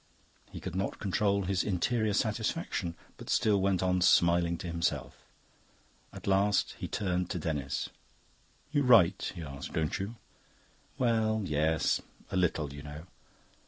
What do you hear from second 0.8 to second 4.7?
control his interior satisfaction, but still went on smiling to